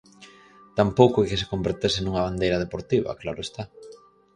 Tampouco 0.77 1.17
é 1.21 1.27
que 1.29 1.39
se 1.41 1.49
convertese 1.53 1.99
nunha 2.01 2.25
bandeira 2.27 2.61
deportiva, 2.63 3.17
claro 3.21 3.41
está. 3.47 3.63